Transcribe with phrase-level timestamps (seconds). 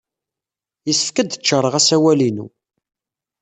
[0.87, 2.47] Yessefk ad d-ččaṛeɣ asawal-inu.